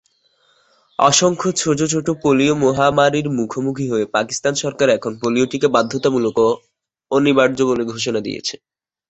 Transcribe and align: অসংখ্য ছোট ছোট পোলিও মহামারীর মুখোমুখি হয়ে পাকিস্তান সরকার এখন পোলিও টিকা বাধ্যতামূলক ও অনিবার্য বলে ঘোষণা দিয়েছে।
অসংখ্য 0.99 1.49
ছোট 1.61 1.79
ছোট 1.93 2.07
পোলিও 2.23 2.53
মহামারীর 2.63 3.27
মুখোমুখি 3.37 3.85
হয়ে 3.91 4.05
পাকিস্তান 4.15 4.53
সরকার 4.63 4.87
এখন 4.97 5.11
পোলিও 5.21 5.45
টিকা 5.51 5.67
বাধ্যতামূলক 5.75 6.35
ও 6.39 6.49
অনিবার্য 7.11 7.59
বলে 7.69 7.83
ঘোষণা 7.91 8.19
দিয়েছে। 8.27 8.55